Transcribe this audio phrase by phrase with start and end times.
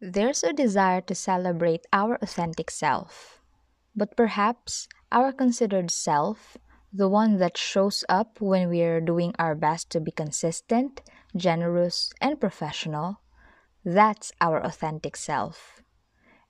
[0.00, 3.40] There's a desire to celebrate our authentic self.
[3.96, 6.56] But perhaps our considered self,
[6.92, 11.02] the one that shows up when we're doing our best to be consistent,
[11.36, 13.20] generous, and professional,
[13.84, 15.82] that's our authentic self.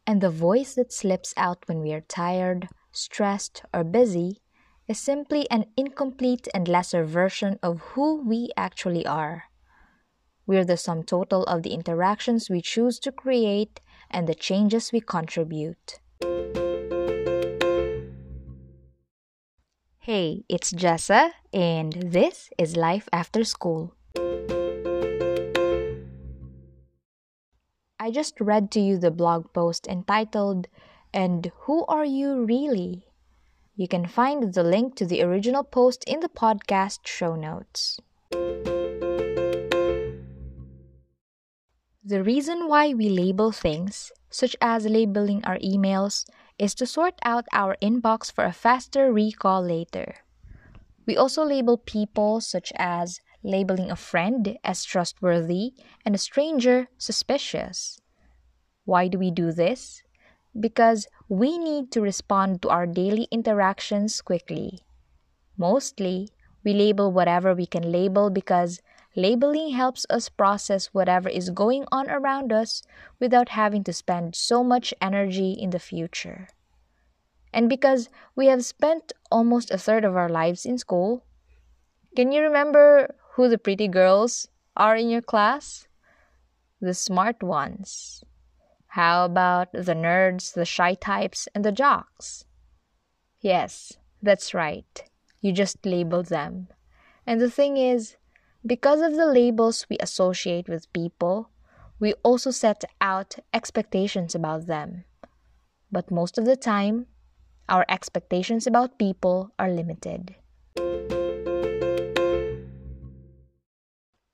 [0.06, 4.42] And the voice that slips out when we are tired, stressed, or busy
[4.86, 9.44] is simply an incomplete and lesser version of who we actually are.
[10.48, 15.02] We're the sum total of the interactions we choose to create and the changes we
[15.02, 16.00] contribute.
[19.98, 23.92] Hey, it's Jessa, and this is Life After School.
[28.00, 30.68] I just read to you the blog post entitled,
[31.12, 33.04] And Who Are You Really?
[33.76, 38.00] You can find the link to the original post in the podcast show notes.
[42.04, 46.24] The reason why we label things, such as labeling our emails,
[46.58, 50.16] is to sort out our inbox for a faster recall later.
[51.06, 55.72] We also label people, such as labeling a friend as trustworthy
[56.04, 58.00] and a stranger suspicious.
[58.84, 60.02] Why do we do this?
[60.58, 64.80] Because we need to respond to our daily interactions quickly.
[65.56, 66.30] Mostly,
[66.64, 68.80] we label whatever we can label because
[69.18, 72.82] labeling helps us process whatever is going on around us
[73.18, 76.46] without having to spend so much energy in the future.
[77.52, 81.24] And because we have spent almost a third of our lives in school,
[82.14, 85.88] can you remember who the pretty girls are in your class?
[86.80, 88.22] The smart ones.
[88.92, 92.44] How about the nerds, the shy types, and the jocks?
[93.40, 95.02] Yes, that's right.
[95.40, 96.68] You just labeled them.
[97.26, 98.16] And the thing is,
[98.68, 101.48] because of the labels we associate with people,
[101.98, 105.04] we also set out expectations about them.
[105.90, 107.06] But most of the time,
[107.66, 110.36] our expectations about people are limited.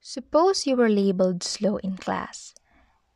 [0.00, 2.54] Suppose you were labeled slow in class,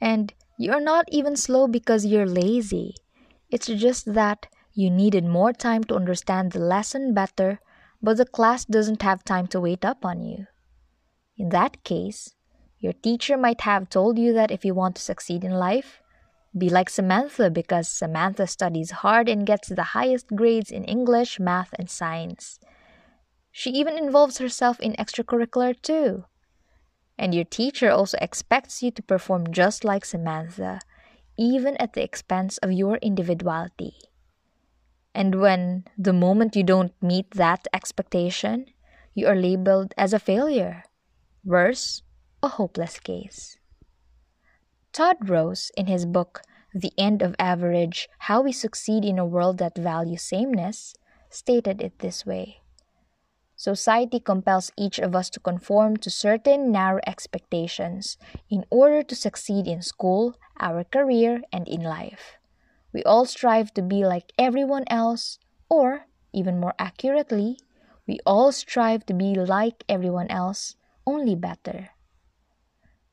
[0.01, 2.95] and you're not even slow because you're lazy.
[3.51, 7.59] It's just that you needed more time to understand the lesson better,
[8.01, 10.47] but the class doesn't have time to wait up on you.
[11.39, 12.35] In that case,
[12.81, 16.03] your teacher might have told you that if you want to succeed in life,
[16.57, 21.73] be like Samantha because Samantha studies hard and gets the highest grades in English, math,
[21.79, 22.59] and science.
[23.53, 26.25] She even involves herself in extracurricular too.
[27.17, 30.81] And your teacher also expects you to perform just like Samantha,
[31.37, 33.95] even at the expense of your individuality.
[35.15, 38.67] And when the moment you don't meet that expectation,
[39.15, 40.85] you are labeled as a failure.
[41.45, 42.03] Worse,
[42.43, 43.59] a hopeless case.
[44.93, 46.43] Todd Rose, in his book
[46.75, 50.95] The End of Average How We Succeed in a World That Values Sameness,
[51.31, 52.63] stated it this way
[53.55, 58.19] Society compels each of us to conform to certain narrow expectations
[58.51, 62.37] in order to succeed in school, our career, and in life.
[62.93, 65.39] We all strive to be like everyone else,
[65.69, 67.59] or, even more accurately,
[68.07, 70.77] we all strive to be like everyone else,
[71.09, 71.89] only better.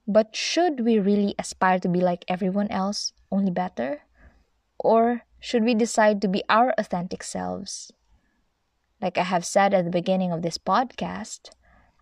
[0.06, 4.01] But should we really aspire to be like everyone else, only better?
[4.78, 7.94] Or should we decide to be our authentic selves?
[9.01, 11.51] Like I have said at the beginning of this podcast,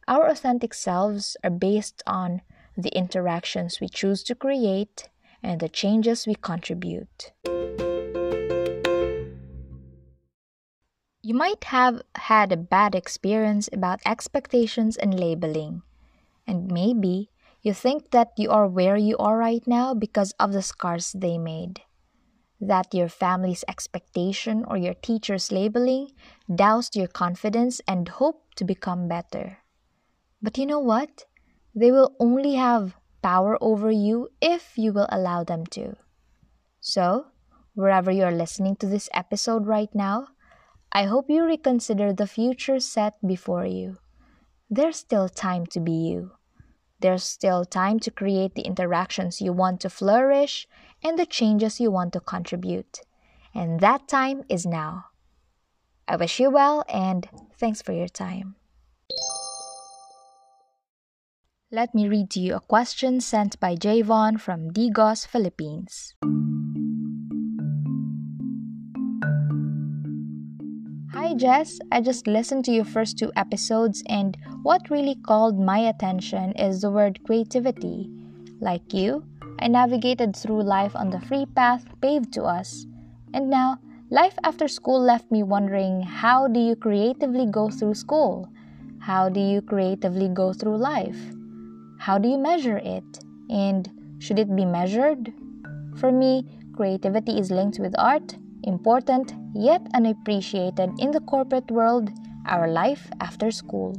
[0.08, 2.42] our authentic selves are based on
[2.76, 5.10] the interactions we choose to create
[5.44, 7.32] and the changes we contribute.
[11.24, 15.82] You might have had a bad experience about expectations and labeling,
[16.48, 20.62] and maybe you think that you are where you are right now because of the
[20.62, 21.82] scars they made
[22.62, 26.12] that your family's expectation or your teacher's labeling
[26.54, 29.60] doused your confidence and hope to become better.
[30.42, 31.26] But you know what?
[31.76, 35.96] They will only have power over you if you will allow them to.
[36.82, 37.28] So,
[37.76, 40.30] wherever you are listening to this episode right now,
[40.96, 43.98] I hope you reconsider the future set before you.
[44.70, 46.34] There's still time to be you.
[47.00, 50.68] There's still time to create the interactions you want to flourish
[51.04, 53.02] and the changes you want to contribute.
[53.56, 55.06] And that time is now.
[56.08, 58.56] I wish you well and thanks for your time.
[61.72, 66.14] Let me read to you a question sent by Javon from Digos, Philippines.
[71.36, 76.52] Jess, I just listened to your first two episodes, and what really called my attention
[76.54, 78.10] is the word creativity.
[78.60, 79.24] Like you,
[79.60, 82.86] I navigated through life on the free path paved to us.
[83.34, 88.48] And now, life after school left me wondering how do you creatively go through school?
[89.00, 91.18] How do you creatively go through life?
[91.98, 93.20] How do you measure it?
[93.50, 93.90] And
[94.20, 95.34] should it be measured?
[95.98, 96.46] For me,
[96.76, 102.10] creativity is linked with art, important yet unappreciated in the corporate world,
[102.46, 103.96] our life after school.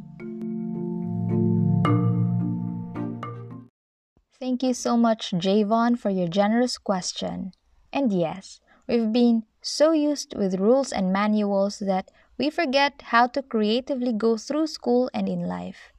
[4.39, 7.53] Thank you so much, Javon, for your generous question.
[7.93, 13.43] And yes, we've been so used with rules and manuals that we forget how to
[13.43, 15.93] creatively go through school and in life.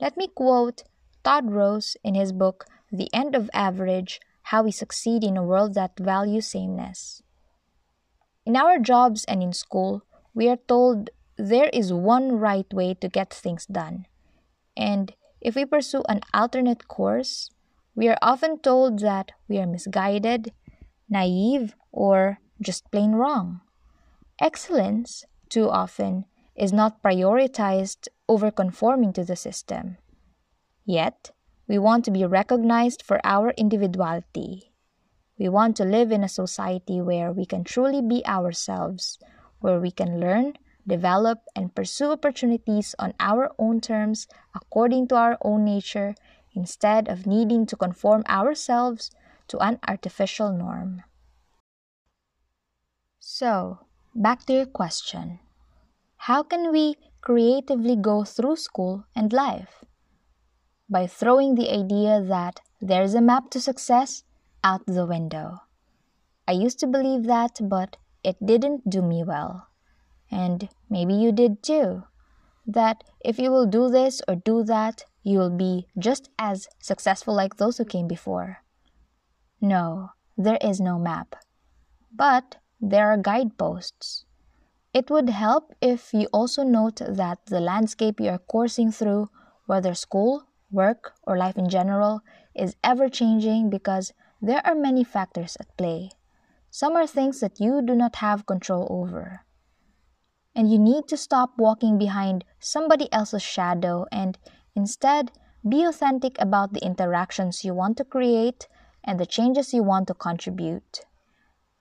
[0.00, 0.82] Let me quote
[1.22, 5.74] Todd Rose in his book, The End of Average How We Succeed in a World
[5.74, 7.22] That Values Sameness.
[8.46, 10.02] In our jobs and in school,
[10.34, 14.06] we are told there is one right way to get things done.
[14.76, 17.50] And if we pursue an alternate course,
[17.94, 20.52] we are often told that we are misguided,
[21.08, 23.60] naive, or just plain wrong.
[24.40, 26.26] Excellence, too often,
[26.56, 29.96] is not prioritized over conforming to the system.
[30.84, 31.30] Yet,
[31.66, 34.73] we want to be recognized for our individuality.
[35.38, 39.18] We want to live in a society where we can truly be ourselves,
[39.60, 40.54] where we can learn,
[40.86, 46.14] develop, and pursue opportunities on our own terms according to our own nature
[46.54, 49.10] instead of needing to conform ourselves
[49.48, 51.02] to an artificial norm.
[53.18, 53.80] So,
[54.14, 55.40] back to your question
[56.16, 59.84] How can we creatively go through school and life?
[60.88, 64.22] By throwing the idea that there's a map to success
[64.64, 65.60] out the window.
[66.48, 69.68] I used to believe that, but it didn't do me well.
[70.30, 72.04] And maybe you did too.
[72.66, 77.34] That if you will do this or do that, you will be just as successful
[77.34, 78.64] like those who came before.
[79.60, 81.36] No, there is no map.
[82.10, 84.24] But there are guideposts.
[84.92, 89.28] It would help if you also note that the landscape you are coursing through,
[89.66, 92.20] whether school, work, or life in general,
[92.54, 94.12] is ever changing because
[94.44, 96.10] there are many factors at play.
[96.70, 99.44] Some are things that you do not have control over.
[100.54, 104.38] And you need to stop walking behind somebody else's shadow and
[104.76, 105.30] Instead,
[105.66, 108.66] be authentic about the interactions you want to create
[109.04, 111.00] and the changes you want to contribute.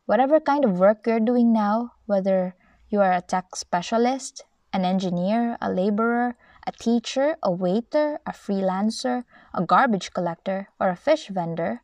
[0.06, 2.56] Whatever kind of work you're doing now, whether
[2.90, 6.36] you are a tech specialist, an engineer, a laborer,
[6.68, 9.24] a teacher, a waiter, a freelancer,
[9.54, 11.82] a garbage collector, or a fish vendor,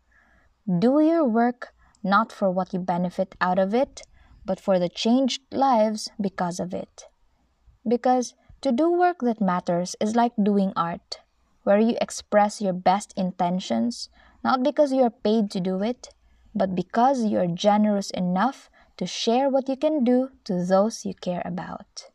[0.77, 1.73] do your work
[2.03, 4.03] not for what you benefit out of it,
[4.45, 7.07] but for the changed lives because of it.
[7.87, 11.19] Because to do work that matters is like doing art,
[11.63, 14.09] where you express your best intentions,
[14.43, 16.09] not because you are paid to do it,
[16.53, 21.13] but because you are generous enough to share what you can do to those you
[21.13, 22.05] care about.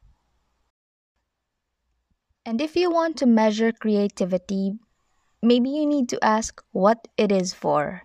[2.46, 4.74] And if you want to measure creativity,
[5.42, 8.02] maybe you need to ask what it is for.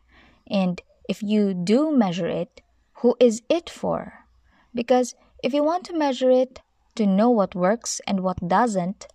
[0.49, 2.61] And if you do measure it,
[3.01, 4.25] who is it for?
[4.73, 6.61] Because if you want to measure it,
[6.95, 9.07] to know what works and what doesn't,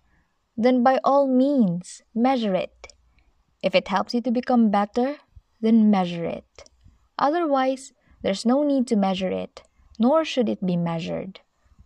[0.57, 2.93] then by all means measure it.
[3.61, 5.17] If it helps you to become better,
[5.61, 6.63] then measure it.
[7.19, 9.61] Otherwise, there's no need to measure it,
[9.99, 11.41] nor should it be measured.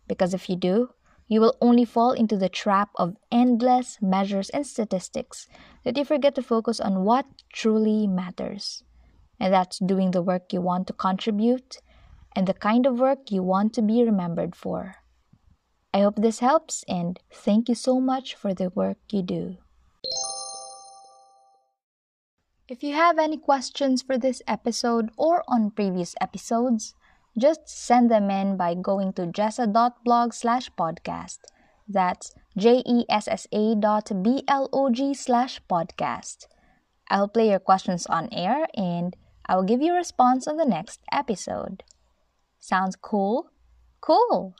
[0.07, 0.89] Because if you do,
[1.27, 5.47] you will only fall into the trap of endless measures and statistics
[5.83, 8.83] that you forget to focus on what truly matters.
[9.39, 11.77] And that's doing the work you want to contribute
[12.35, 14.95] and the kind of work you want to be remembered for.
[15.93, 19.57] I hope this helps and thank you so much for the work you do.
[22.67, 26.93] If you have any questions for this episode or on previous episodes,
[27.35, 31.39] just send them in by going to jessa.blog slash podcast.
[31.87, 36.45] That's J-E-S-S-A dot B-L-O-G slash podcast.
[37.09, 39.15] I'll play your questions on air and
[39.49, 41.81] I'll give you a response on the next episode.
[42.59, 43.49] Sounds cool?
[43.99, 44.53] Cool!